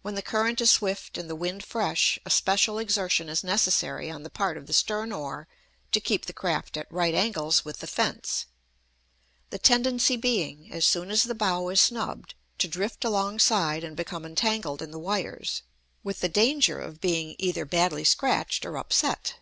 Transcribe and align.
When 0.00 0.14
the 0.14 0.22
current 0.22 0.62
is 0.62 0.70
swift 0.70 1.18
and 1.18 1.28
the 1.28 1.36
wind 1.36 1.62
fresh 1.62 2.18
a 2.24 2.30
special 2.30 2.78
exertion 2.78 3.28
is 3.28 3.44
necessary 3.44 4.10
on 4.10 4.22
the 4.22 4.30
part 4.30 4.56
of 4.56 4.66
the 4.66 4.72
stern 4.72 5.12
oar 5.12 5.46
to 5.92 6.00
keep 6.00 6.24
the 6.24 6.32
craft 6.32 6.78
at 6.78 6.90
right 6.90 7.14
angles 7.14 7.66
with 7.66 7.80
the 7.80 7.86
fence, 7.86 8.46
the 9.50 9.58
tendency 9.58 10.16
being, 10.16 10.72
as 10.72 10.86
soon 10.86 11.10
as 11.10 11.24
the 11.24 11.34
bow 11.34 11.68
is 11.68 11.82
snubbed, 11.82 12.32
to 12.56 12.66
drift 12.66 13.04
alongside 13.04 13.84
and 13.84 13.94
become 13.94 14.24
entangled 14.24 14.80
in 14.80 14.90
the 14.90 14.98
wires, 14.98 15.60
with 16.02 16.20
the 16.20 16.30
danger 16.30 16.78
of 16.80 16.98
being 17.02 17.36
either 17.38 17.66
badly 17.66 18.04
scratched 18.04 18.64
or 18.64 18.78
upset. 18.78 19.34